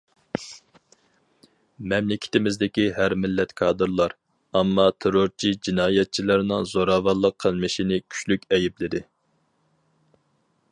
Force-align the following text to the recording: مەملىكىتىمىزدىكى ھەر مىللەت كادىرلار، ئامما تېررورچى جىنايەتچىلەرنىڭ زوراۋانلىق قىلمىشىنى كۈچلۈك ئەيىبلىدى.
مەملىكىتىمىزدىكى 1.91 2.85
ھەر 2.95 3.15
مىللەت 3.25 3.53
كادىرلار، 3.61 4.17
ئامما 4.61 4.87
تېررورچى 5.05 5.53
جىنايەتچىلەرنىڭ 5.69 6.67
زوراۋانلىق 6.75 7.39
قىلمىشىنى 7.47 8.03
كۈچلۈك 8.07 8.51
ئەيىبلىدى. 8.59 9.07